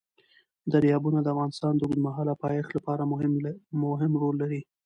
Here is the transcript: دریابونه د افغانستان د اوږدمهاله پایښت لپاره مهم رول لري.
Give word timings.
دریابونه 0.73 1.19
د 1.21 1.27
افغانستان 1.33 1.73
د 1.75 1.81
اوږدمهاله 1.83 2.33
پایښت 2.43 2.69
لپاره 2.77 3.03
مهم 3.91 4.13
رول 4.21 4.35
لري. 4.43 4.61